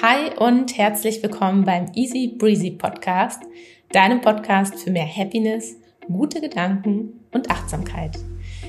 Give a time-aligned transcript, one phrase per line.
[0.00, 3.42] Hi und herzlich willkommen beim Easy Breezy Podcast,
[3.90, 5.74] deinem Podcast für mehr Happiness,
[6.06, 8.16] gute Gedanken und Achtsamkeit.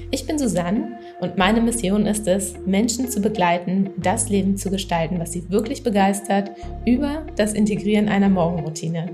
[0.09, 5.19] Ich bin Susanne und meine Mission ist es, Menschen zu begleiten, das Leben zu gestalten,
[5.19, 6.49] was sie wirklich begeistert,
[6.87, 9.13] über das Integrieren einer Morgenroutine.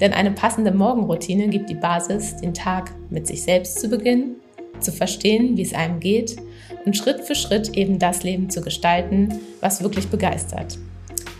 [0.00, 4.36] Denn eine passende Morgenroutine gibt die Basis, den Tag mit sich selbst zu beginnen,
[4.78, 6.36] zu verstehen, wie es einem geht
[6.84, 10.78] und Schritt für Schritt eben das Leben zu gestalten, was wirklich begeistert.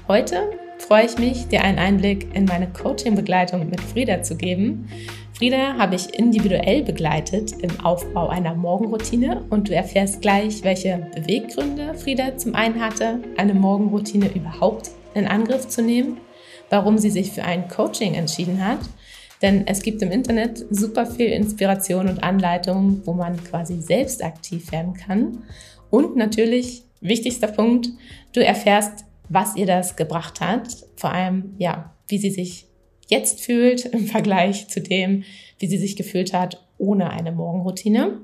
[0.09, 4.89] Heute freue ich mich, dir einen Einblick in meine Coaching-Begleitung mit Frieda zu geben.
[5.35, 11.93] Frieda habe ich individuell begleitet im Aufbau einer Morgenroutine und du erfährst gleich, welche Beweggründe
[11.93, 16.17] Frieda zum einen hatte, eine Morgenroutine überhaupt in Angriff zu nehmen,
[16.71, 18.81] warum sie sich für ein Coaching entschieden hat.
[19.43, 24.73] Denn es gibt im Internet super viel Inspiration und Anleitungen, wo man quasi selbst aktiv
[24.73, 25.43] werden kann.
[25.91, 27.91] Und natürlich, wichtigster Punkt,
[28.33, 30.69] du erfährst, was ihr das gebracht hat.
[30.97, 32.67] Vor allem, ja, wie sie sich
[33.09, 35.25] jetzt fühlt im Vergleich zu dem,
[35.59, 38.21] wie sie sich gefühlt hat ohne eine Morgenroutine.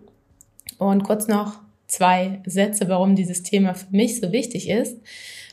[0.78, 4.98] Und kurz noch zwei Sätze, warum dieses Thema für mich so wichtig ist.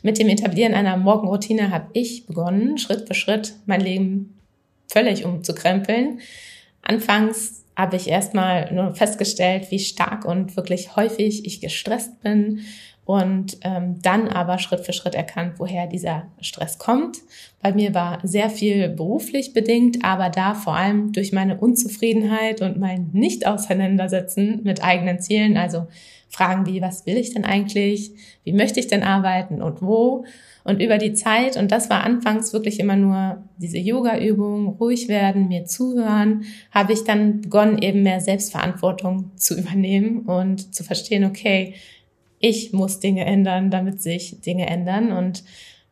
[0.01, 4.39] Mit dem Etablieren einer Morgenroutine habe ich begonnen, Schritt für Schritt mein Leben
[4.87, 6.19] völlig umzukrempeln.
[6.81, 12.61] Anfangs habe ich erstmal nur festgestellt, wie stark und wirklich häufig ich gestresst bin,
[13.05, 17.17] und ähm, dann aber Schritt für Schritt erkannt, woher dieser Stress kommt.
[17.61, 22.79] Bei mir war sehr viel beruflich bedingt, aber da vor allem durch meine Unzufriedenheit und
[22.79, 25.87] mein Nicht-Auseinandersetzen mit eigenen Zielen, also
[26.29, 28.11] Fragen wie, was will ich denn eigentlich?
[28.45, 30.23] Wie möchte ich denn arbeiten und wo?
[30.63, 35.49] Und über die Zeit, und das war anfangs wirklich immer nur diese Yoga-Übung, ruhig werden,
[35.49, 41.73] mir zuhören, habe ich dann begonnen, eben mehr Selbstverantwortung zu übernehmen und zu verstehen, okay,
[42.41, 45.11] ich muss Dinge ändern, damit sich Dinge ändern.
[45.11, 45.43] Und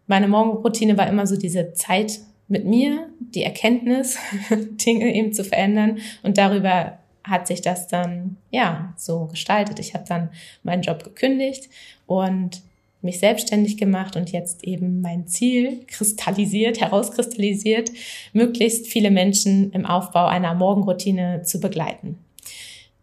[0.08, 4.18] meine Morgenroutine war immer so diese Zeit mit mir, die Erkenntnis,
[4.72, 6.00] Dinge eben zu verändern.
[6.24, 9.80] Und darüber hat sich das dann, ja, so gestaltet.
[9.80, 10.30] Ich habe dann
[10.64, 11.70] meinen Job gekündigt
[12.08, 12.62] und
[13.02, 17.92] mich selbstständig gemacht und jetzt eben mein Ziel kristallisiert, herauskristallisiert,
[18.34, 22.18] möglichst viele Menschen im Aufbau einer Morgenroutine zu begleiten.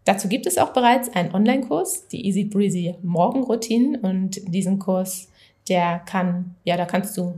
[0.07, 3.97] Dazu gibt es auch bereits einen Online-Kurs, die Easy Breezy Morgenroutinen.
[3.97, 5.27] Und diesen Kurs,
[5.67, 7.33] der kann, ja, da kannst du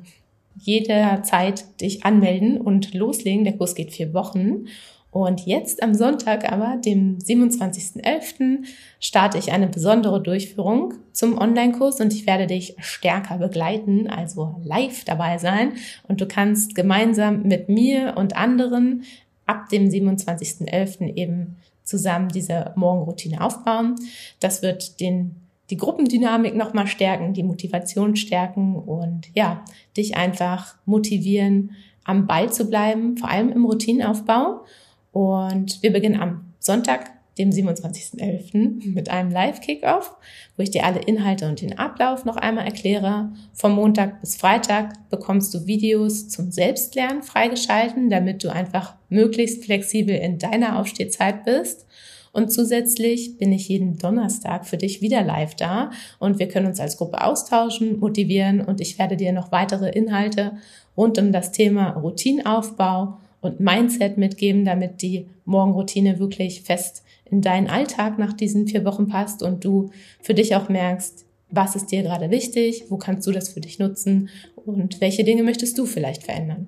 [0.55, 3.43] jederzeit dich anmelden und loslegen.
[3.43, 4.67] Der Kurs geht vier Wochen.
[5.09, 8.59] Und jetzt am Sonntag aber, dem 27.11.,
[8.99, 15.05] starte ich eine besondere Durchführung zum Online-Kurs und ich werde dich stärker begleiten, also live
[15.05, 15.73] dabei sein.
[16.07, 19.05] Und du kannst gemeinsam mit mir und anderen
[19.47, 21.15] ab dem 27.11.
[21.15, 21.55] eben
[21.89, 23.95] zusammen diese Morgenroutine aufbauen.
[24.39, 25.35] Das wird den,
[25.69, 29.65] die Gruppendynamik nochmal stärken, die Motivation stärken und ja,
[29.97, 31.71] dich einfach motivieren,
[32.05, 34.63] am Ball zu bleiben, vor allem im Routinenaufbau.
[35.11, 38.93] Und wir beginnen am Sonntag, dem 27.11.
[38.93, 40.15] mit einem Live-Kickoff,
[40.57, 43.31] wo ich dir alle Inhalte und den Ablauf noch einmal erkläre.
[43.53, 50.15] Vom Montag bis Freitag bekommst du Videos zum Selbstlernen freigeschalten, damit du einfach möglichst flexibel
[50.15, 51.87] in deiner Aufstehzeit bist.
[52.31, 55.89] Und zusätzlich bin ich jeden Donnerstag für dich wieder live da
[56.19, 60.57] und wir können uns als Gruppe austauschen, motivieren und ich werde dir noch weitere Inhalte
[60.95, 67.67] rund um das Thema Routinenaufbau und Mindset mitgeben, damit die Morgenroutine wirklich fest in deinen
[67.67, 69.91] Alltag nach diesen vier Wochen passt und du
[70.21, 73.79] für dich auch merkst, was ist dir gerade wichtig, wo kannst du das für dich
[73.79, 76.67] nutzen und welche Dinge möchtest du vielleicht verändern.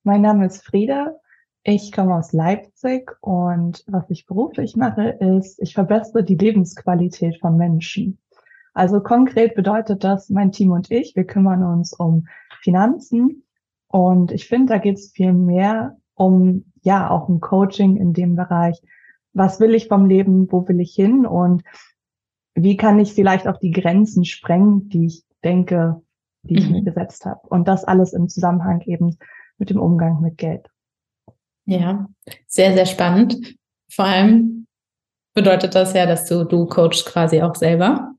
[0.03, 1.15] Mein Name ist Frieda.
[1.63, 7.57] Ich komme aus Leipzig und was ich beruflich mache, ist, ich verbessere die Lebensqualität von
[7.57, 8.19] Menschen.
[8.75, 12.27] Also konkret bedeutet das, mein Team und ich, wir kümmern uns um
[12.63, 13.45] Finanzen
[13.87, 18.37] und ich finde, da geht es viel mehr um ja auch ein Coaching in dem
[18.37, 18.81] Bereich.
[19.33, 20.51] Was will ich vom Leben?
[20.51, 21.27] Wo will ich hin?
[21.27, 21.63] Und
[22.55, 26.03] wie kann ich vielleicht auch die Grenzen sprengen, die ich denke,
[26.43, 26.85] die ich mhm.
[26.85, 27.47] gesetzt habe?
[27.49, 29.17] Und das alles im Zusammenhang eben
[29.59, 30.69] mit dem Umgang mit Geld.
[31.65, 32.09] Ja,
[32.47, 33.57] sehr, sehr spannend.
[33.91, 34.67] Vor allem
[35.35, 38.15] bedeutet das ja, dass du, du coachst quasi auch selber,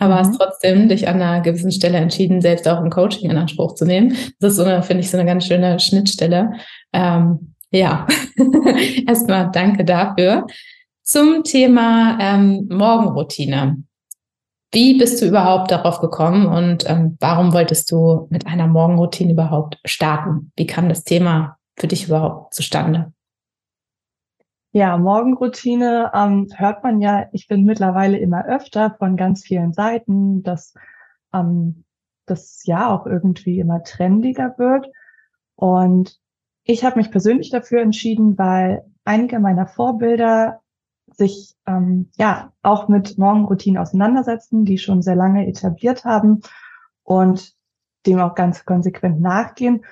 [0.00, 0.18] aber mhm.
[0.18, 3.84] hast trotzdem dich an einer gewissen Stelle entschieden, selbst auch ein Coaching in Anspruch zu
[3.84, 4.16] nehmen.
[4.40, 6.52] Das ist so eine, finde ich, so eine ganz schöne Schnittstelle.
[6.92, 8.06] Ähm, ja,
[9.06, 10.46] erstmal danke dafür.
[11.02, 13.82] Zum Thema ähm, Morgenroutine.
[14.72, 19.78] Wie bist du überhaupt darauf gekommen und ähm, warum wolltest du mit einer Morgenroutine überhaupt
[19.84, 20.52] starten?
[20.56, 23.12] Wie kam das Thema für dich überhaupt zustande?
[24.72, 30.44] Ja, Morgenroutine ähm, hört man ja, ich bin mittlerweile immer öfter von ganz vielen Seiten,
[30.44, 30.74] dass
[31.34, 31.84] ähm,
[32.26, 34.86] das ja auch irgendwie immer trendiger wird.
[35.56, 36.20] Und
[36.62, 40.60] ich habe mich persönlich dafür entschieden, weil einige meiner Vorbilder
[41.16, 46.42] sich ähm, ja auch mit Morgenroutinen auseinandersetzen, die schon sehr lange etabliert haben
[47.02, 47.56] und
[48.06, 49.84] dem auch ganz konsequent nachgehen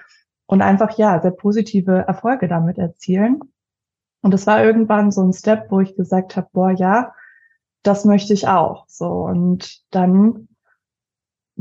[0.46, 3.40] und einfach ja sehr positive Erfolge damit erzielen.
[4.20, 7.12] Und es war irgendwann so ein Step, wo ich gesagt habe, boah, ja,
[7.82, 8.84] das möchte ich auch.
[8.88, 10.48] So und dann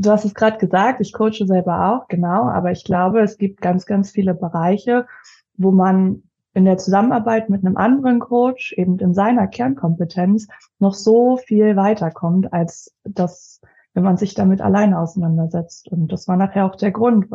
[0.00, 3.60] Du hast es gerade gesagt, ich coache selber auch, genau, aber ich glaube, es gibt
[3.60, 5.08] ganz, ganz viele Bereiche,
[5.56, 6.22] wo man
[6.54, 10.46] in der Zusammenarbeit mit einem anderen Coach, eben in seiner Kernkompetenz,
[10.78, 13.60] noch so viel weiterkommt, als das,
[13.92, 15.88] wenn man sich damit alleine auseinandersetzt.
[15.88, 17.26] Und das war nachher auch der Grund,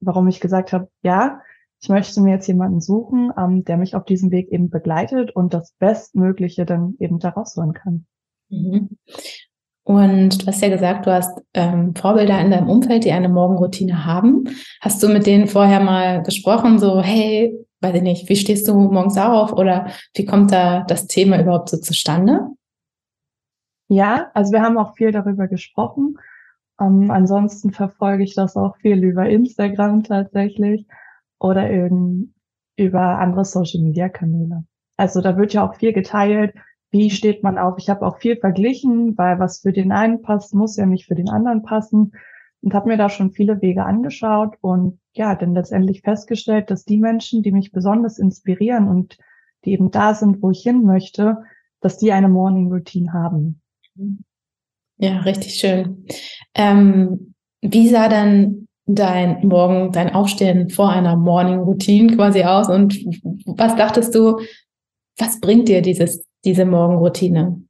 [0.00, 1.40] warum ich gesagt habe, ja,
[1.82, 5.52] ich möchte mir jetzt jemanden suchen, ähm, der mich auf diesem Weg eben begleitet und
[5.52, 8.06] das Bestmögliche dann eben daraus holen kann.
[8.50, 8.90] Mhm.
[9.84, 14.06] Und du hast ja gesagt, du hast ähm, Vorbilder in deinem Umfeld, die eine Morgenroutine
[14.06, 14.44] haben.
[14.80, 18.74] Hast du mit denen vorher mal gesprochen, so, hey, weiß ich nicht, wie stehst du
[18.74, 22.46] morgens auf oder wie kommt da das Thema überhaupt so zustande?
[23.88, 26.16] Ja, also wir haben auch viel darüber gesprochen.
[26.80, 30.86] Ähm, ansonsten verfolge ich das auch viel über Instagram tatsächlich
[31.42, 32.34] oder eben
[32.76, 34.64] über andere Social Media Kanäle.
[34.96, 36.54] Also da wird ja auch viel geteilt,
[36.90, 37.76] wie steht man auf?
[37.78, 41.14] Ich habe auch viel verglichen, weil was für den einen passt, muss ja nicht für
[41.14, 42.12] den anderen passen
[42.60, 46.98] und habe mir da schon viele Wege angeschaut und ja, dann letztendlich festgestellt, dass die
[46.98, 49.18] Menschen, die mich besonders inspirieren und
[49.64, 51.38] die eben da sind, wo ich hin möchte,
[51.80, 53.60] dass die eine Morning Routine haben.
[54.98, 56.06] Ja, richtig schön.
[56.54, 62.98] Ähm, wie sah dann dein Morgen, dein Aufstehen vor einer Morning Routine quasi aus und
[63.46, 64.40] was dachtest du,
[65.18, 67.62] was bringt dir dieses diese Morgenroutine?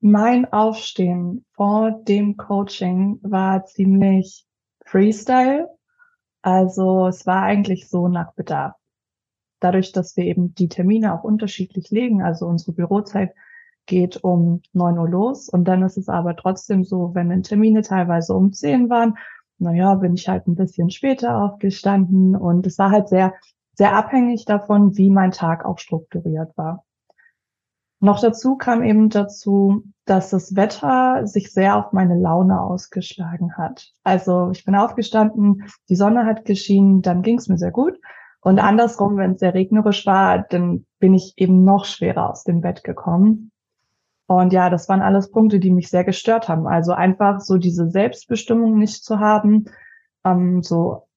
[0.00, 4.46] Mein Aufstehen vor dem Coaching war ziemlich
[4.84, 5.68] Freestyle.
[6.40, 8.74] Also es war eigentlich so nach Bedarf.
[9.58, 13.32] Dadurch, dass wir eben die Termine auch unterschiedlich legen, also unsere Bürozeit
[13.88, 17.82] geht um neun Uhr los und dann ist es aber trotzdem so, wenn die Termine
[17.82, 19.18] teilweise um zehn waren,
[19.58, 23.32] naja, bin ich halt ein bisschen später aufgestanden und es war halt sehr
[23.78, 26.84] sehr abhängig davon, wie mein Tag auch strukturiert war.
[28.00, 33.92] Noch dazu kam eben dazu, dass das Wetter sich sehr auf meine Laune ausgeschlagen hat.
[34.02, 37.98] Also ich bin aufgestanden, die Sonne hat geschienen, dann ging es mir sehr gut.
[38.40, 42.60] Und andersrum, wenn es sehr regnerisch war, dann bin ich eben noch schwerer aus dem
[42.60, 43.50] Bett gekommen.
[44.28, 46.66] Und ja, das waren alles Punkte, die mich sehr gestört haben.
[46.66, 49.64] Also einfach so diese Selbstbestimmung nicht zu haben,
[50.22, 51.08] ähm, so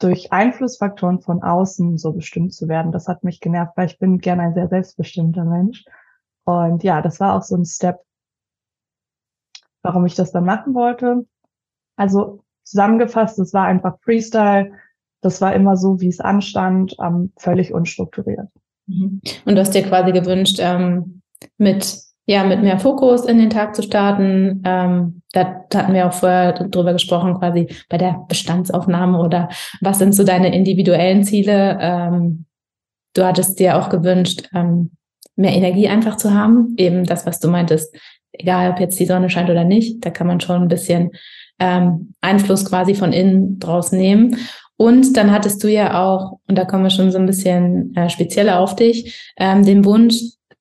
[0.00, 2.90] durch Einflussfaktoren von außen so bestimmt zu werden.
[2.90, 5.84] Das hat mich genervt, weil ich bin gerne ein sehr selbstbestimmter Mensch.
[6.44, 8.00] Und ja, das war auch so ein Step,
[9.82, 11.26] warum ich das dann machen wollte.
[11.94, 14.72] Also zusammengefasst, es war einfach Freestyle.
[15.20, 18.48] Das war immer so, wie es anstand, ähm, völlig unstrukturiert.
[18.88, 19.20] Mhm.
[19.44, 21.22] Und du hast dir quasi gewünscht, ähm,
[21.56, 24.62] mit ja, mit mehr Fokus in den Tag zu starten.
[24.64, 29.48] Ähm, da, hatten wir auch vorher drüber gesprochen, quasi bei der Bestandsaufnahme oder
[29.80, 31.78] was sind so deine individuellen Ziele?
[31.80, 32.46] Ähm,
[33.14, 34.90] du hattest dir auch gewünscht, ähm,
[35.36, 36.74] mehr Energie einfach zu haben.
[36.78, 37.94] Eben das, was du meintest,
[38.32, 41.12] egal ob jetzt die Sonne scheint oder nicht, da kann man schon ein bisschen
[41.60, 44.36] ähm, Einfluss quasi von innen draus nehmen.
[44.76, 48.10] Und dann hattest du ja auch, und da kommen wir schon so ein bisschen äh,
[48.10, 50.16] spezieller auf dich, ähm, den Wunsch,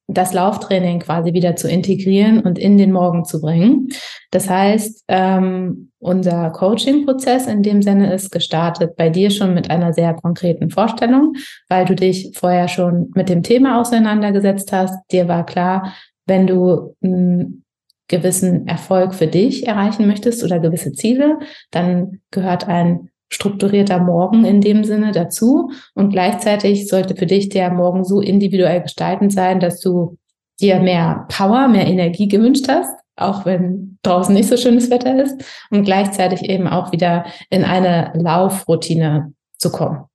[0.08, 3.90] das Lauftraining quasi wieder zu integrieren und in den Morgen zu bringen.
[4.32, 9.94] Das heißt, ähm, unser Coaching-Prozess in dem Sinne ist gestartet bei dir schon mit einer
[9.94, 11.34] sehr konkreten Vorstellung,
[11.70, 14.96] weil du dich vorher schon mit dem Thema auseinandergesetzt hast.
[15.12, 15.94] Dir war klar,
[16.28, 17.64] wenn du einen
[18.08, 21.40] gewissen Erfolg für dich erreichen möchtest oder gewisse Ziele,
[21.72, 25.72] dann gehört ein strukturierter Morgen in dem Sinne dazu.
[25.94, 30.18] Und gleichzeitig sollte für dich der Morgen so individuell gestaltend sein, dass du
[30.60, 35.44] dir mehr Power, mehr Energie gewünscht hast, auch wenn draußen nicht so schönes Wetter ist,
[35.70, 40.06] und gleichzeitig eben auch wieder in eine Laufroutine zu kommen.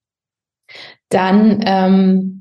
[1.09, 2.40] Dann ähm,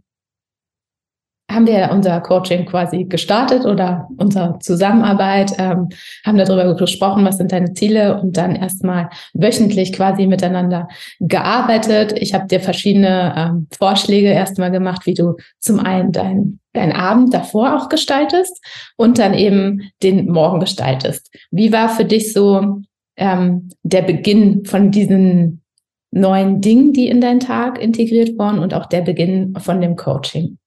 [1.50, 5.90] haben wir unser Coaching quasi gestartet oder unsere Zusammenarbeit, ähm,
[6.24, 10.88] haben darüber gesprochen, was sind deine Ziele und dann erstmal wöchentlich quasi miteinander
[11.20, 12.14] gearbeitet.
[12.18, 17.34] Ich habe dir verschiedene ähm, Vorschläge erstmal gemacht, wie du zum einen dein, dein Abend
[17.34, 18.64] davor auch gestaltest
[18.96, 21.36] und dann eben den Morgen gestaltest.
[21.50, 22.82] Wie war für dich so
[23.18, 25.64] ähm, der Beginn von diesen
[26.12, 30.60] neuen Dingen, die in deinen Tag integriert wurden und auch der Beginn von dem Coaching?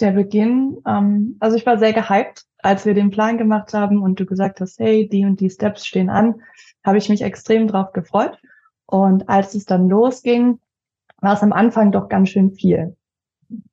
[0.00, 4.18] Der Beginn, ähm, also ich war sehr gehypt, als wir den Plan gemacht haben und
[4.18, 6.36] du gesagt hast, hey, die und die Steps stehen an,
[6.84, 8.38] habe ich mich extrem drauf gefreut.
[8.86, 10.60] Und als es dann losging,
[11.20, 12.96] war es am Anfang doch ganz schön viel.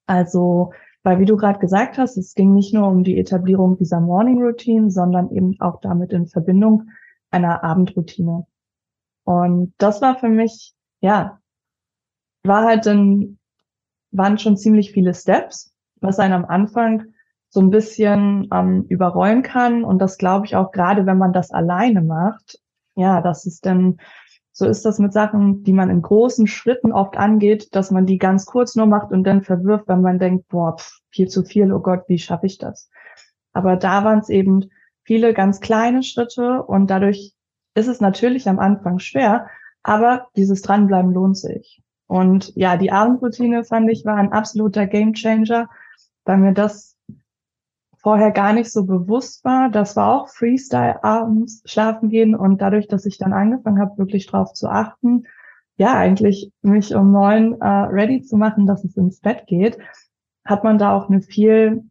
[0.05, 0.73] Also,
[1.03, 4.41] weil wie du gerade gesagt hast, es ging nicht nur um die Etablierung dieser Morning
[4.41, 6.89] Routine, sondern eben auch damit in Verbindung
[7.31, 8.45] einer Abendroutine.
[9.23, 11.39] Und das war für mich, ja,
[12.43, 13.37] war halt dann,
[14.11, 15.70] waren schon ziemlich viele Steps,
[16.01, 17.05] was einen am Anfang
[17.49, 19.83] so ein bisschen ähm, überrollen kann.
[19.83, 22.59] Und das glaube ich auch gerade, wenn man das alleine macht.
[22.95, 23.97] Ja, das ist dann,
[24.51, 28.17] so ist das mit Sachen, die man in großen Schritten oft angeht, dass man die
[28.17, 31.71] ganz kurz nur macht und dann verwirft, wenn man denkt, boah, pff, viel zu viel,
[31.73, 32.89] oh Gott, wie schaffe ich das?
[33.53, 34.69] Aber da waren es eben
[35.03, 37.33] viele ganz kleine Schritte und dadurch
[37.75, 39.47] ist es natürlich am Anfang schwer,
[39.83, 41.81] aber dieses Dranbleiben lohnt sich.
[42.07, 45.69] Und ja, die Abendroutine fand ich war ein absoluter Gamechanger
[46.25, 46.97] weil mir das
[48.01, 49.69] vorher gar nicht so bewusst war.
[49.69, 54.27] Das war auch Freestyle abends schlafen gehen und dadurch, dass ich dann angefangen habe, wirklich
[54.27, 55.25] drauf zu achten,
[55.77, 59.77] ja, eigentlich mich um neun äh, ready zu machen, dass es ins Bett geht,
[60.45, 61.83] hat man da auch eine viel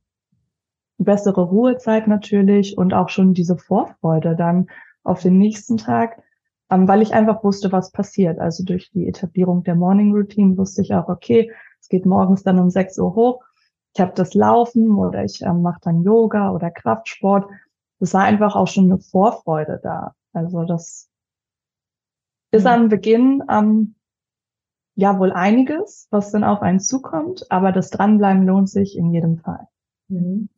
[0.98, 4.68] bessere Ruhezeit natürlich und auch schon diese Vorfreude dann
[5.02, 6.22] auf den nächsten Tag,
[6.70, 8.38] ähm, weil ich einfach wusste, was passiert.
[8.38, 12.58] Also durch die Etablierung der Morning Routine wusste ich auch, okay, es geht morgens dann
[12.58, 13.42] um 6 Uhr hoch
[13.94, 17.50] ich habe das Laufen oder ich ähm, mache dann Yoga oder Kraftsport.
[17.98, 20.14] Das war einfach auch schon eine Vorfreude da.
[20.32, 21.08] Also das
[22.52, 22.68] ist mhm.
[22.68, 23.94] am Beginn ähm,
[24.94, 29.38] ja wohl einiges, was dann auf einen zukommt, aber das Dranbleiben lohnt sich in jedem
[29.38, 29.66] Fall.
[30.08, 30.48] Mhm.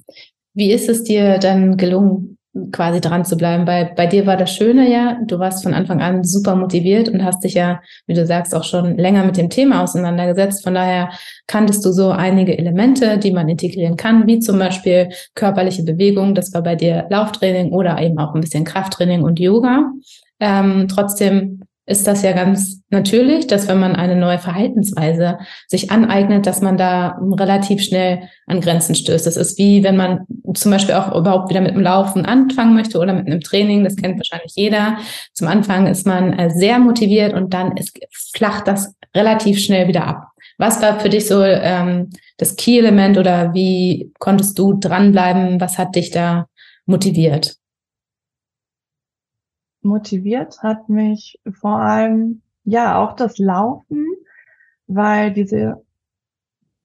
[0.55, 2.39] Wie ist es dir dann gelungen,
[2.71, 3.65] quasi dran zu bleiben.
[3.65, 7.25] Bei, bei dir war das Schöne ja, du warst von Anfang an super motiviert und
[7.25, 10.63] hast dich ja, wie du sagst, auch schon länger mit dem Thema auseinandergesetzt.
[10.63, 11.11] Von daher
[11.47, 16.35] kanntest du so einige Elemente, die man integrieren kann, wie zum Beispiel körperliche Bewegung.
[16.35, 19.91] Das war bei dir Lauftraining oder eben auch ein bisschen Krafttraining und Yoga.
[20.39, 26.47] Ähm, trotzdem ist das ja ganz natürlich, dass wenn man eine neue Verhaltensweise sich aneignet,
[26.47, 29.27] dass man da relativ schnell an Grenzen stößt.
[29.27, 32.99] Das ist wie wenn man zum Beispiel auch überhaupt wieder mit dem Laufen anfangen möchte
[32.99, 33.83] oder mit einem Training.
[33.83, 34.99] Das kennt wahrscheinlich jeder.
[35.33, 37.99] Zum Anfang ist man äh, sehr motiviert und dann ist,
[38.33, 40.29] flacht das relativ schnell wieder ab.
[40.59, 45.61] Was war für dich so ähm, das Key-Element oder wie konntest du dranbleiben?
[45.61, 46.47] Was hat dich da
[46.87, 47.57] motiviert?
[49.83, 54.07] Motiviert hat mich vor allem, ja, auch das Laufen,
[54.87, 55.85] weil diese,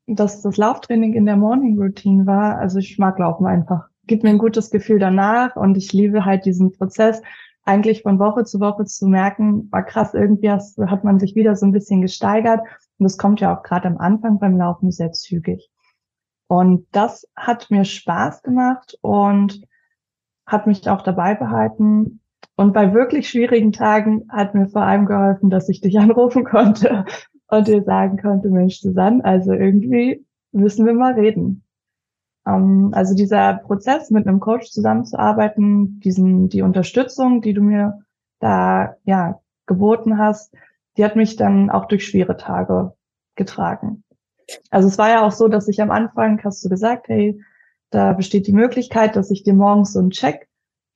[0.08, 2.58] dass das Lauftraining in der Morning Routine war.
[2.58, 3.88] Also ich mag Laufen einfach.
[4.06, 7.22] Gibt mir ein gutes Gefühl danach und ich liebe halt diesen Prozess,
[7.66, 11.66] eigentlich von Woche zu Woche zu merken, war krass, irgendwie hat man sich wieder so
[11.66, 12.62] ein bisschen gesteigert.
[12.98, 15.70] Und das kommt ja auch gerade am Anfang beim Laufen sehr zügig.
[16.48, 19.62] Und das hat mir Spaß gemacht und
[20.46, 22.22] hat mich auch dabei behalten,
[22.57, 27.05] und bei wirklich schwierigen Tagen hat mir vor allem geholfen, dass ich dich anrufen konnte
[27.47, 31.63] und dir sagen konnte, Mensch, Susanne, also irgendwie müssen wir mal reden.
[32.47, 37.99] Ähm, also dieser Prozess, mit einem Coach zusammenzuarbeiten, diesen, die Unterstützung, die du mir
[38.39, 40.55] da, ja, geboten hast,
[40.97, 42.93] die hat mich dann auch durch schwere Tage
[43.35, 44.03] getragen.
[44.71, 47.39] Also es war ja auch so, dass ich am Anfang, hast du gesagt, hey,
[47.91, 50.47] da besteht die Möglichkeit, dass ich dir morgens so einen Check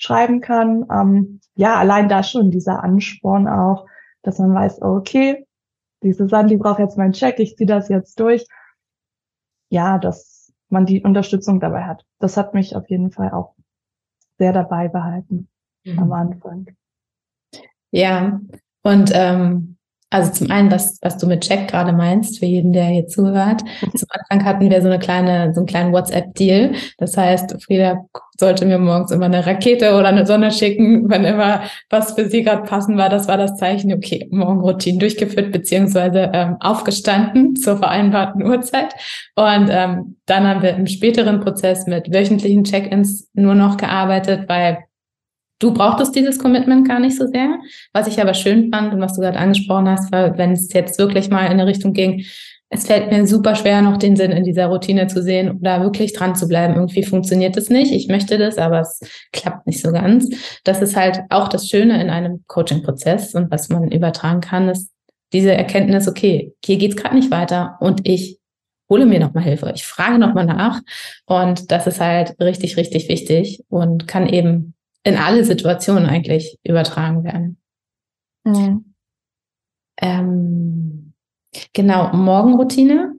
[0.01, 0.85] schreiben kann.
[0.91, 3.85] Ähm, ja, allein da schon dieser Ansporn auch,
[4.23, 5.45] dass man weiß, oh, okay,
[6.03, 8.45] diese Susanne, braucht jetzt meinen Check, ich ziehe das jetzt durch.
[9.69, 12.05] Ja, dass man die Unterstützung dabei hat.
[12.19, 13.55] Das hat mich auf jeden Fall auch
[14.37, 15.47] sehr dabei behalten
[15.85, 15.99] mhm.
[15.99, 16.67] am Anfang.
[17.91, 18.41] Ja,
[18.81, 19.70] und ähm,
[20.11, 23.61] also zum einen, was, was du mit Check gerade meinst, für jeden, der hier zuhört.
[23.95, 26.73] Zum Anfang hatten wir so eine kleine, so einen kleinen WhatsApp-Deal.
[26.97, 28.05] Das heißt, Frieda
[28.37, 32.43] sollte mir morgens immer eine Rakete oder eine Sonne schicken, wenn immer was für sie
[32.43, 33.07] gerade passen war.
[33.07, 38.93] Das war das Zeichen, okay, Morgenroutine durchgeführt, beziehungsweise ähm, aufgestanden zur vereinbarten Uhrzeit.
[39.35, 44.79] Und ähm, dann haben wir im späteren Prozess mit wöchentlichen Check-ins nur noch gearbeitet, weil
[45.61, 47.59] Du brauchtest dieses Commitment gar nicht so sehr.
[47.93, 50.97] Was ich aber schön fand und was du gerade angesprochen hast, war, wenn es jetzt
[50.97, 52.25] wirklich mal in eine Richtung ging,
[52.73, 56.13] es fällt mir super schwer, noch den Sinn in dieser Routine zu sehen oder wirklich
[56.13, 56.75] dran zu bleiben.
[56.75, 57.91] Irgendwie funktioniert es nicht.
[57.91, 59.01] Ich möchte das, aber es
[59.33, 60.29] klappt nicht so ganz.
[60.63, 64.89] Das ist halt auch das Schöne in einem Coaching-Prozess und was man übertragen kann, ist
[65.33, 68.39] diese Erkenntnis, okay, hier geht's gerade nicht weiter und ich
[68.89, 69.71] hole mir nochmal Hilfe.
[69.75, 70.81] Ich frage nochmal nach.
[71.25, 74.73] Und das ist halt richtig, richtig wichtig und kann eben
[75.03, 77.57] in alle Situationen eigentlich übertragen werden.
[78.43, 78.93] Mhm.
[79.99, 81.13] Ähm,
[81.73, 83.13] genau, Morgenroutine.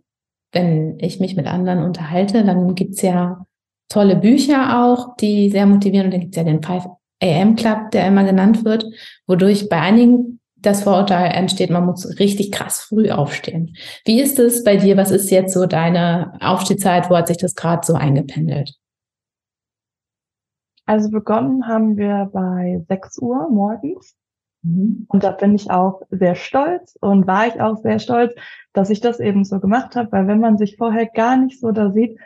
[0.53, 3.47] Wenn ich mich mit anderen unterhalte, dann gibt's ja
[3.89, 6.07] tolle Bücher auch, die sehr motivieren.
[6.07, 6.87] Und dann gibt's ja den 5
[7.23, 8.85] AM Club, der immer genannt wird,
[9.27, 13.77] wodurch bei einigen das Vorurteil entsteht, man muss richtig krass früh aufstehen.
[14.05, 14.97] Wie ist es bei dir?
[14.97, 17.11] Was ist jetzt so deine Aufstehzeit?
[17.11, 18.73] Wo hat sich das gerade so eingependelt?
[20.92, 24.14] Also begonnen haben wir bei 6 Uhr morgens.
[24.61, 25.06] Mhm.
[25.08, 28.34] Und da bin ich auch sehr stolz und war ich auch sehr stolz,
[28.75, 31.72] dass ich das eben so gemacht habe, weil wenn man sich vorher gar nicht so
[31.72, 32.18] da sieht,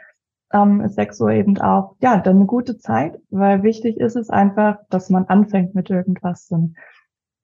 [0.53, 4.31] ähm, ist 6 Uhr eben auch, ja, dann eine gute Zeit, weil wichtig ist es
[4.31, 6.51] einfach, dass man anfängt mit irgendwas.
[6.51, 6.77] Und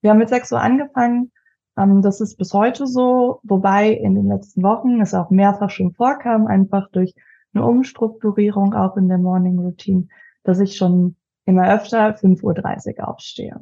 [0.00, 1.30] wir haben mit 6 Uhr angefangen,
[1.78, 5.92] ähm, das ist bis heute so, wobei in den letzten Wochen es auch mehrfach schon
[5.92, 7.14] vorkam, einfach durch
[7.54, 10.08] eine Umstrukturierung auch in der Morning Routine,
[10.44, 13.58] dass ich schon immer öfter 5.30 Uhr aufstehe.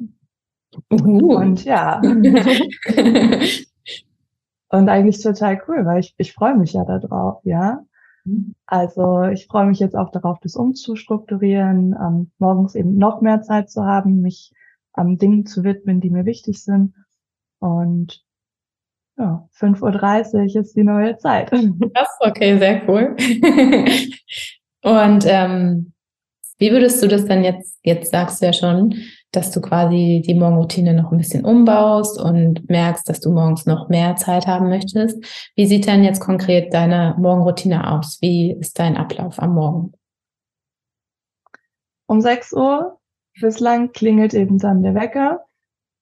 [0.91, 1.35] Uh.
[1.35, 2.01] Und ja.
[4.69, 7.83] und eigentlich total cool, weil ich, ich freue mich ja darauf, ja.
[8.67, 13.71] Also ich freue mich jetzt auch darauf, das umzustrukturieren, ähm, morgens eben noch mehr Zeit
[13.71, 14.53] zu haben, mich
[14.93, 16.93] am ähm, Dingen zu widmen, die mir wichtig sind.
[17.59, 18.23] Und
[19.17, 21.51] ja, 5.30 Uhr ist die neue Zeit.
[21.51, 23.15] Das ist okay, sehr cool.
[24.83, 25.93] Und ähm,
[26.61, 28.93] wie würdest du das denn jetzt, jetzt sagst du ja schon,
[29.31, 33.89] dass du quasi die Morgenroutine noch ein bisschen umbaust und merkst, dass du morgens noch
[33.89, 35.51] mehr Zeit haben möchtest.
[35.55, 38.19] Wie sieht denn jetzt konkret deine Morgenroutine aus?
[38.21, 39.93] Wie ist dein Ablauf am Morgen?
[42.05, 42.99] Um 6 Uhr
[43.41, 45.43] bislang klingelt eben dann der Wecker.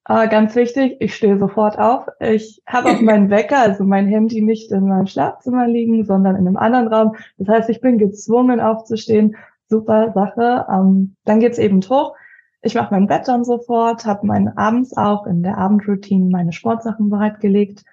[0.04, 2.06] Aber ganz wichtig, ich stehe sofort auf.
[2.19, 6.48] Ich habe auch meinen Wecker, also mein Handy nicht in meinem Schlafzimmer liegen, sondern in
[6.48, 7.15] einem anderen Raum.
[7.38, 9.38] Das heißt, ich bin gezwungen aufzustehen
[9.70, 10.66] super Sache.
[10.70, 12.16] Ähm, dann geht's eben hoch.
[12.62, 17.10] Ich mache mein Bett dann sofort, habe mein abends auch in der Abendroutine meine Sportsachen
[17.10, 17.86] bereitgelegt.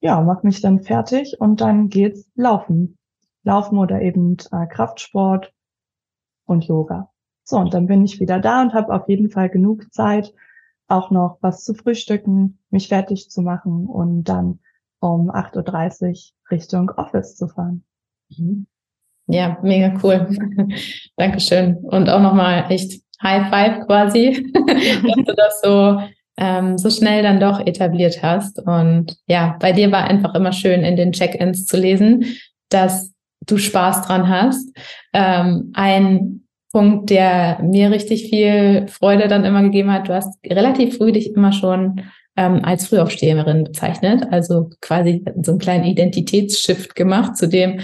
[0.00, 2.98] Ja, mache mich dann fertig und dann geht's laufen.
[3.42, 5.52] Laufen oder eben äh, Kraftsport
[6.44, 7.10] und Yoga.
[7.44, 10.34] So, und dann bin ich wieder da und habe auf jeden Fall genug Zeit,
[10.88, 14.60] auch noch was zu frühstücken, mich fertig zu machen und dann
[15.00, 17.84] um 8.30 Uhr Richtung Office zu fahren.
[18.36, 18.66] Mhm.
[19.26, 20.28] Ja, mega cool.
[21.16, 21.76] Dankeschön.
[21.76, 26.00] Und auch nochmal echt High Five quasi, dass du das so,
[26.38, 28.58] ähm, so schnell dann doch etabliert hast.
[28.58, 32.24] Und ja, bei dir war einfach immer schön in den Check-ins zu lesen,
[32.70, 33.12] dass
[33.46, 34.68] du Spaß dran hast.
[35.12, 40.96] Ähm, ein Punkt, der mir richtig viel Freude dann immer gegeben hat, du hast relativ
[40.96, 42.02] früh dich immer schon
[42.36, 47.80] ähm, als Frühaufsteherin bezeichnet, also quasi so einen kleinen Identitätsshift gemacht zu dem,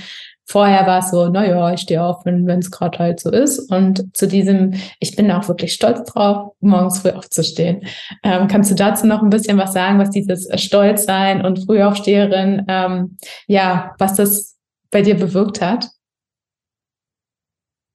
[0.48, 3.70] Vorher war es so, naja, ich stehe auf, wenn es gerade halt so ist.
[3.70, 7.82] Und zu diesem, ich bin auch wirklich stolz drauf, morgens früh aufzustehen.
[8.22, 13.18] Ähm, kannst du dazu noch ein bisschen was sagen, was dieses Stolzsein und Frühaufsteherin, ähm,
[13.48, 14.56] ja, was das
[14.92, 15.88] bei dir bewirkt hat?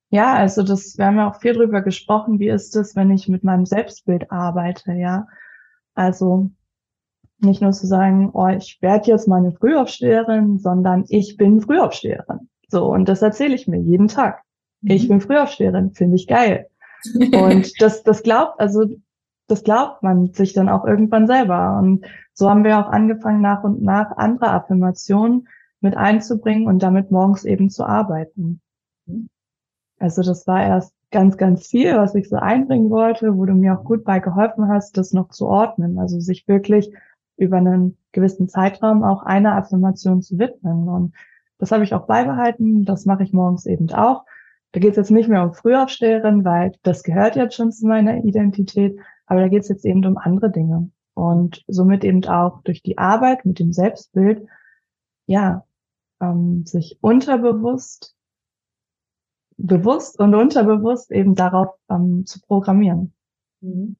[0.09, 3.29] Ja, also das, wir haben ja auch viel drüber gesprochen, wie ist es, wenn ich
[3.29, 5.25] mit meinem Selbstbild arbeite, ja.
[5.93, 6.51] Also
[7.43, 12.49] nicht nur zu sagen, oh, ich werde jetzt meine Frühaufsteherin, sondern ich bin Frühaufsteherin.
[12.67, 14.43] So, und das erzähle ich mir jeden Tag.
[14.81, 14.91] Mhm.
[14.91, 16.67] Ich bin Frühaufsteherin, finde ich geil.
[17.15, 18.85] und das, das glaubt, also
[19.47, 21.77] das glaubt man sich dann auch irgendwann selber.
[21.77, 25.47] Und so haben wir auch angefangen, nach und nach andere Affirmationen
[25.81, 28.61] mit einzubringen und damit morgens eben zu arbeiten.
[29.99, 33.77] Also das war erst ganz, ganz viel, was ich so einbringen wollte, wo du mir
[33.77, 35.99] auch gut bei geholfen hast, das noch zu ordnen.
[35.99, 36.93] Also sich wirklich
[37.41, 40.87] über einen gewissen Zeitraum auch einer Affirmation zu widmen.
[40.87, 41.13] Und
[41.57, 42.85] das habe ich auch beibehalten.
[42.85, 44.25] Das mache ich morgens eben auch.
[44.71, 48.23] Da geht es jetzt nicht mehr um Frühaufsteherin, weil das gehört jetzt schon zu meiner
[48.23, 50.89] Identität, aber da geht es jetzt eben um andere Dinge.
[51.13, 54.47] Und somit eben auch durch die Arbeit mit dem Selbstbild,
[55.25, 55.65] ja,
[56.21, 58.15] ähm, sich unterbewusst,
[59.57, 63.13] bewusst und unterbewusst eben darauf ähm, zu programmieren.
[63.59, 63.97] Mhm.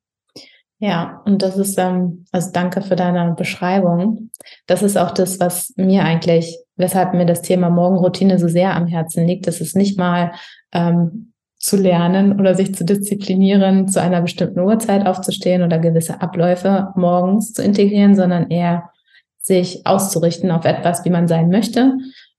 [0.84, 4.32] Ja, und das ist, ähm, also danke für deine Beschreibung.
[4.66, 8.88] Das ist auch das, was mir eigentlich, weshalb mir das Thema Morgenroutine so sehr am
[8.88, 9.46] Herzen liegt.
[9.46, 10.32] Das ist nicht mal
[10.72, 16.88] ähm, zu lernen oder sich zu disziplinieren, zu einer bestimmten Uhrzeit aufzustehen oder gewisse Abläufe
[16.96, 18.90] morgens zu integrieren, sondern eher
[19.38, 21.94] sich auszurichten auf etwas, wie man sein möchte,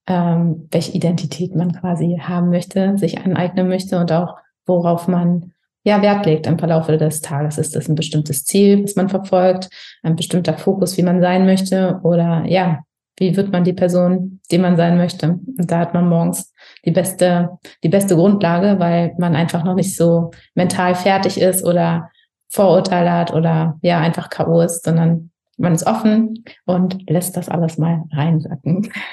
[0.08, 4.34] ähm, welche Identität man quasi haben möchte, sich aneignen möchte und auch
[4.66, 5.51] worauf man
[5.84, 7.58] ja, Wert legt im Verlauf des Tages.
[7.58, 9.68] Ist das ein bestimmtes Ziel, was man verfolgt,
[10.02, 12.80] ein bestimmter Fokus, wie man sein möchte oder ja,
[13.18, 15.30] wie wird man die Person, die man sein möchte?
[15.30, 16.52] Und da hat man morgens
[16.84, 17.50] die beste,
[17.82, 22.10] die beste Grundlage, weil man einfach noch nicht so mental fertig ist oder
[22.48, 24.60] Vorurteile hat oder ja, einfach K.O.
[24.60, 28.88] ist, sondern man ist offen und lässt das alles mal reinsacken.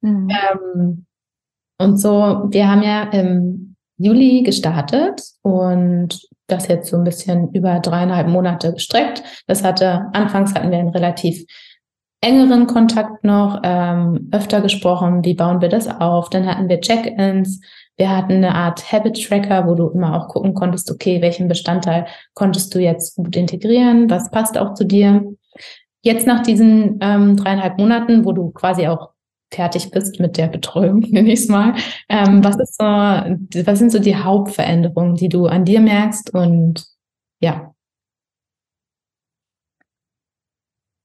[0.00, 0.28] mhm.
[0.30, 1.06] ähm,
[1.78, 3.67] und so, wir haben ja im
[3.98, 9.22] Juli gestartet und das jetzt so ein bisschen über dreieinhalb Monate gestreckt.
[9.46, 11.44] Das hatte, anfangs hatten wir einen relativ
[12.20, 16.30] engeren Kontakt noch, ähm, öfter gesprochen, wie bauen wir das auf.
[16.30, 17.60] Dann hatten wir Check-ins,
[17.96, 22.74] wir hatten eine Art Habit-Tracker, wo du immer auch gucken konntest, okay, welchen Bestandteil konntest
[22.74, 25.24] du jetzt gut integrieren, was passt auch zu dir.
[26.02, 29.10] Jetzt nach diesen ähm, dreieinhalb Monaten, wo du quasi auch
[29.50, 31.74] fertig bist mit der Betreuung, nenne ich es mal.
[32.08, 36.86] Ähm, was, ist so, was sind so die Hauptveränderungen, die du an dir merkst und
[37.40, 37.74] ja?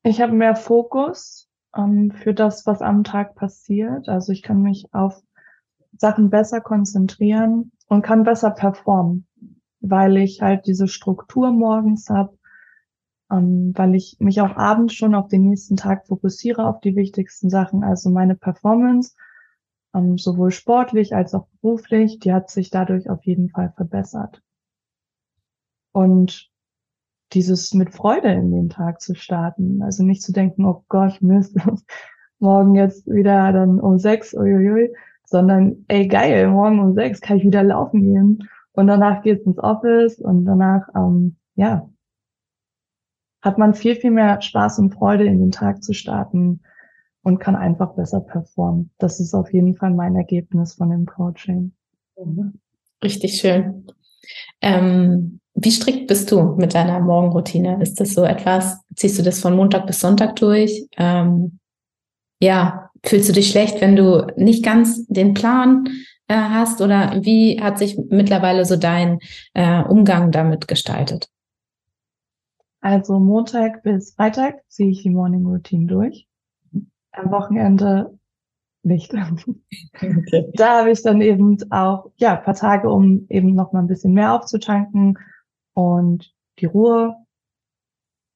[0.04, 4.10] Ich habe mehr Fokus ähm, für das, was am Tag passiert.
[4.10, 5.22] Also ich kann mich auf
[5.98, 9.28] Sachen besser konzentrieren und kann besser performen,
[9.80, 12.38] weil ich halt diese Struktur morgens habe,
[13.34, 17.50] ähm, weil ich mich auch abends schon auf den nächsten Tag fokussiere, auf die wichtigsten
[17.50, 19.16] Sachen, also meine Performance,
[19.96, 24.42] ähm, sowohl sportlich als auch beruflich, die hat sich dadurch auf jeden Fall verbessert.
[25.92, 26.52] Und
[27.34, 31.58] dieses mit Freude in den Tag zu starten, also nicht zu denken, oh Gott, Mist,
[32.40, 34.94] morgen jetzt wieder dann um sechs, uiuiui,
[35.26, 39.58] sondern ey geil, morgen um sechs kann ich wieder laufen gehen und danach geht's ins
[39.58, 41.90] Office und danach ähm, ja
[43.44, 46.62] hat man viel, viel mehr Spaß und Freude in den Tag zu starten
[47.24, 48.90] und kann einfach besser performen.
[48.98, 51.74] Das ist auf jeden Fall mein Ergebnis von dem Coaching.
[53.04, 53.86] Richtig schön.
[54.62, 57.82] Ähm, wie strikt bist du mit deiner Morgenroutine?
[57.82, 60.88] Ist das so etwas, ziehst du das von Montag bis Sonntag durch?
[60.98, 61.60] Ähm,
[62.40, 65.90] ja, fühlst du dich schlecht, wenn du nicht ganz den Plan
[66.30, 66.82] äh, hast?
[66.82, 69.20] Oder wie hat sich mittlerweile so dein
[69.54, 71.30] äh, Umgang damit gestaltet?
[72.84, 76.28] Also Montag bis Freitag ziehe ich die Morning Routine durch.
[77.14, 78.20] Am Wochenende
[78.84, 79.14] nicht.
[79.14, 80.52] Okay.
[80.56, 84.14] Da habe ich dann eben auch ja paar Tage, um eben noch mal ein bisschen
[84.14, 85.18] mehr aufzutanken
[85.74, 87.16] und die Ruhe.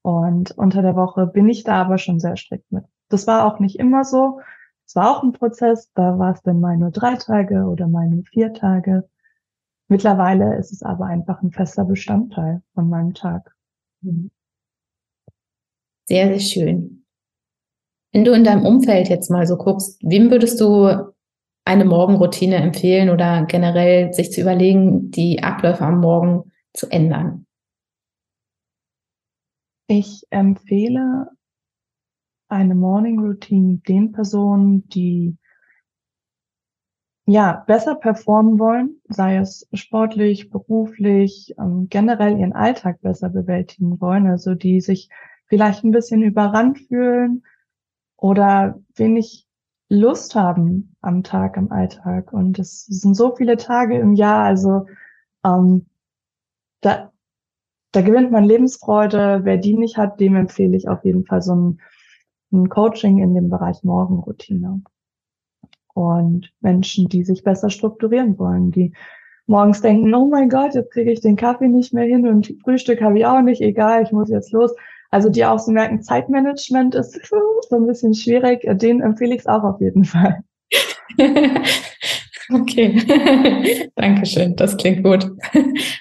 [0.01, 2.85] Und unter der Woche bin ich da aber schon sehr strikt mit.
[3.09, 4.39] Das war auch nicht immer so.
[4.85, 5.91] Es war auch ein Prozess.
[5.93, 9.09] Da war es dann mal nur drei Tage oder mal nur vier Tage.
[9.89, 13.53] Mittlerweile ist es aber einfach ein fester Bestandteil von meinem Tag.
[13.99, 14.31] Mhm.
[16.07, 17.05] Sehr, sehr schön.
[18.13, 21.13] Wenn du in deinem Umfeld jetzt mal so guckst, wem würdest du
[21.65, 27.45] eine Morgenroutine empfehlen oder generell sich zu überlegen, die Abläufe am Morgen zu ändern?
[29.89, 31.29] Ich empfehle
[32.49, 35.37] eine Morning Routine den Personen, die
[37.25, 44.27] ja besser performen wollen, sei es sportlich, beruflich, ähm, generell ihren Alltag besser bewältigen wollen,
[44.27, 45.09] also die sich
[45.47, 47.43] vielleicht ein bisschen überrannt fühlen
[48.17, 49.47] oder wenig
[49.89, 52.33] Lust haben am Tag, am Alltag.
[52.33, 54.85] Und es sind so viele Tage im Jahr, also
[55.45, 55.85] ähm,
[56.81, 57.11] da,
[57.91, 59.41] da gewinnt man Lebensfreude.
[59.43, 61.81] Wer die nicht hat, dem empfehle ich auf jeden Fall so ein,
[62.51, 64.81] ein Coaching in dem Bereich Morgenroutine.
[65.93, 68.93] Und Menschen, die sich besser strukturieren wollen, die
[69.47, 73.01] morgens denken, oh mein Gott, jetzt kriege ich den Kaffee nicht mehr hin und Frühstück
[73.01, 74.75] habe ich auch nicht, egal, ich muss jetzt los.
[75.11, 77.13] Also die auch so merken, Zeitmanagement ist
[77.69, 78.61] so ein bisschen schwierig.
[78.79, 80.43] Den empfehle ich es auch auf jeden Fall.
[82.53, 85.29] okay, Dankeschön, das klingt gut.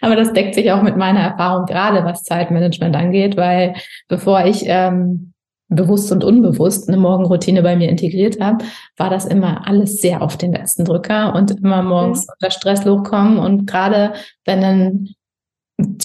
[0.01, 3.75] Aber das deckt sich auch mit meiner Erfahrung gerade, was Zeitmanagement angeht, weil
[4.09, 5.33] bevor ich ähm,
[5.69, 8.65] bewusst und unbewusst eine Morgenroutine bei mir integriert habe,
[8.97, 12.33] war das immer alles sehr auf den letzten Drücker und immer morgens mhm.
[12.35, 13.39] unter Stress hochkommen.
[13.39, 14.15] Und gerade
[14.45, 15.09] wenn dann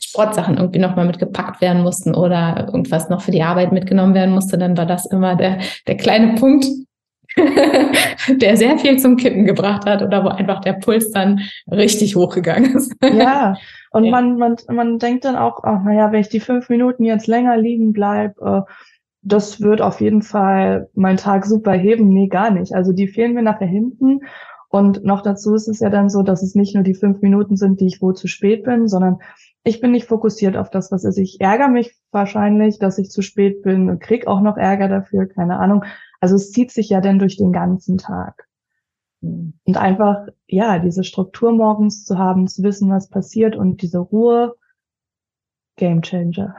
[0.04, 4.58] Sportsachen irgendwie nochmal mitgepackt werden mussten oder irgendwas noch für die Arbeit mitgenommen werden musste,
[4.58, 6.66] dann war das immer der, der kleine Punkt,
[8.28, 11.40] der sehr viel zum Kippen gebracht hat oder wo einfach der Puls dann
[11.72, 12.94] richtig hochgegangen ist.
[13.02, 13.56] ja,
[13.92, 14.12] und ja.
[14.12, 17.56] Man, man, man denkt dann auch, ach, naja, wenn ich die fünf Minuten jetzt länger
[17.56, 18.62] liegen bleib, äh,
[19.24, 22.10] das wird auf jeden Fall meinen Tag super heben.
[22.10, 22.74] Nee, gar nicht.
[22.74, 24.22] Also die fehlen mir nachher hinten.
[24.68, 27.56] Und noch dazu ist es ja dann so, dass es nicht nur die fünf Minuten
[27.56, 29.20] sind, die ich wohl zu spät bin, sondern
[29.64, 31.18] ich bin nicht fokussiert auf das, was ist.
[31.18, 35.28] Ich ärgere mich wahrscheinlich, dass ich zu spät bin und krieg auch noch Ärger dafür,
[35.28, 35.86] keine Ahnung.
[36.20, 38.48] Also es zieht sich ja dann durch den ganzen Tag.
[39.22, 44.56] Und einfach, ja, diese Struktur morgens zu haben, zu wissen, was passiert und diese Ruhe,
[45.76, 46.56] Game Changer.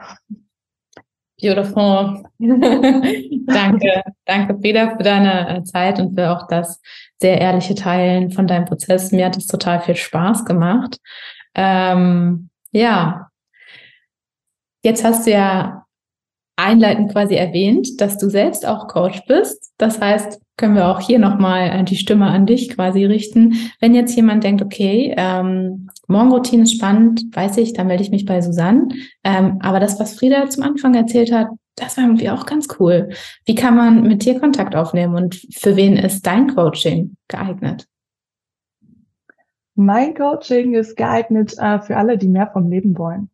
[1.41, 2.23] Beautiful.
[2.39, 6.81] danke, danke Frieda für deine äh, Zeit und für auch das
[7.19, 9.11] sehr ehrliche Teilen von deinem Prozess.
[9.11, 10.99] Mir hat es total viel Spaß gemacht.
[11.53, 13.29] Ähm, ja,
[14.83, 15.85] jetzt hast du ja
[16.55, 19.73] einleitend quasi erwähnt, dass du selbst auch Coach bist.
[19.77, 23.55] Das heißt, können wir auch hier nochmal äh, die Stimme an dich quasi richten.
[23.79, 28.25] Wenn jetzt jemand denkt, okay, ähm, Morgenroutine ist spannend, weiß ich, dann melde ich mich
[28.25, 28.87] bei Susanne.
[29.23, 33.09] Ähm, aber das, was Frieda zum Anfang erzählt hat, das war irgendwie auch ganz cool.
[33.45, 37.87] Wie kann man mit dir Kontakt aufnehmen und für wen ist dein Coaching geeignet?
[39.75, 43.29] Mein Coaching ist geeignet äh, für alle, die mehr vom Leben wollen.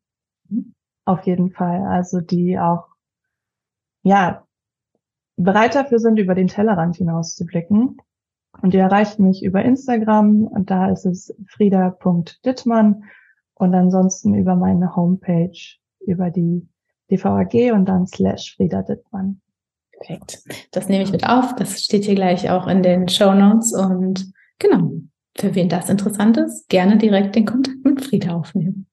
[1.06, 1.86] Auf jeden Fall.
[1.88, 2.88] Also die auch,
[4.04, 4.46] ja,
[5.36, 7.98] bereit dafür sind, über den Tellerrand hinaus zu blicken.
[8.62, 13.04] Und ihr erreicht mich über Instagram und da ist es frieda.dittmann
[13.54, 16.68] und ansonsten über meine Homepage, über die
[17.12, 19.42] DVAG und dann slash Frieda Dittmann.
[19.92, 20.44] Perfekt.
[20.72, 21.56] Das nehme ich mit auf.
[21.56, 24.92] Das steht hier gleich auch in den Show Notes und genau.
[25.40, 28.88] Für wen das interessant ist, gerne direkt den Kontakt mit Frieda aufnehmen.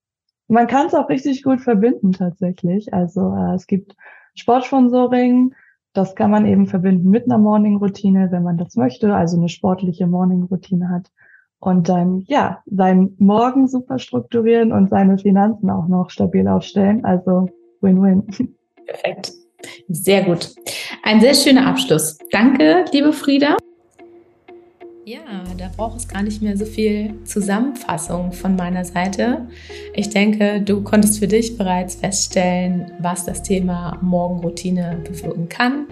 [0.47, 2.93] Man kann es auch richtig gut verbinden tatsächlich.
[2.93, 3.95] Also äh, es gibt
[4.35, 5.53] Sportsponsoring,
[5.91, 10.07] das kann man eben verbinden mit einer Morning-Routine, wenn man das möchte, also eine sportliche
[10.07, 11.11] Morning-Routine hat.
[11.59, 17.03] Und dann, ja, seinen Morgen super strukturieren und seine Finanzen auch noch stabil aufstellen.
[17.03, 17.49] Also
[17.81, 18.27] Win-Win.
[18.85, 19.33] Perfekt.
[19.89, 20.55] Sehr gut.
[21.03, 22.19] Ein sehr schöner Abschluss.
[22.31, 23.57] Danke, liebe Frieda.
[25.07, 29.47] Ja, da braucht es gar nicht mehr so viel Zusammenfassung von meiner Seite.
[29.93, 35.85] Ich denke, du konntest für dich bereits feststellen, was das Thema Morgenroutine bewirken kann,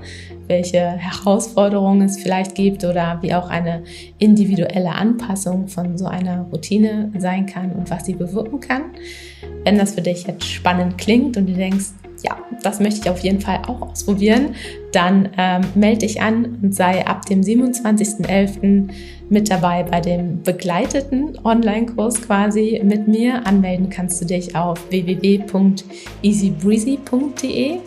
[0.48, 3.86] welche Herausforderungen es vielleicht gibt oder wie auch eine
[4.20, 8.82] individuelle Anpassung von so einer Routine sein kann und was sie bewirken kann.
[9.64, 11.92] Wenn das für dich jetzt spannend klingt und du denkst,
[12.26, 14.56] ja, das möchte ich auf jeden Fall auch ausprobieren,
[14.92, 18.90] dann ähm, melde dich an und sei ab dem 27.11.
[19.30, 23.46] mit dabei bei dem begleiteten Online-Kurs quasi mit mir.
[23.46, 27.78] Anmelden kannst du dich auf www.easybreezy.de.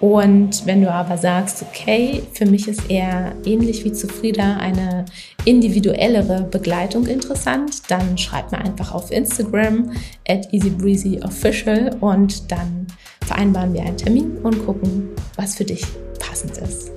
[0.00, 5.04] Und wenn du aber sagst, okay, für mich ist eher ähnlich wie zu Frieda eine
[5.44, 9.92] individuellere Begleitung interessant, dann schreib mir einfach auf Instagram
[10.28, 12.88] at easybreezyofficial und dann
[13.32, 15.82] vereinbaren wir einen Termin und gucken, was für dich
[16.18, 16.90] passend ist.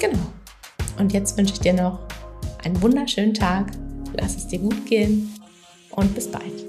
[0.00, 0.18] Genau.
[0.98, 2.00] Und jetzt wünsche ich dir noch
[2.64, 3.72] einen wunderschönen Tag.
[4.14, 5.30] Lass es dir gut gehen
[5.90, 6.67] und bis bald.